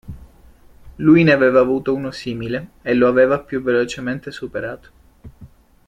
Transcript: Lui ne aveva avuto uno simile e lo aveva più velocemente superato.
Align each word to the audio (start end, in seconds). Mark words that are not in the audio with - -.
Lui 0.97 1.23
ne 1.23 1.31
aveva 1.31 1.59
avuto 1.59 1.93
uno 1.93 2.09
simile 2.09 2.69
e 2.81 2.95
lo 2.95 3.07
aveva 3.07 3.37
più 3.39 3.61
velocemente 3.61 4.31
superato. 4.31 4.89